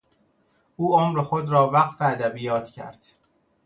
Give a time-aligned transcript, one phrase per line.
[0.75, 3.05] او عمر خود را وقف ادبیات کرد.